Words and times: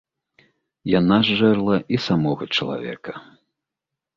Яна 0.99 1.17
зжэрла 1.27 1.75
і 1.97 1.99
самога 2.07 2.43
чалавека. 2.55 3.11